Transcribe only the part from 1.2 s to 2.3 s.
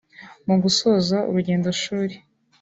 urugendo shuri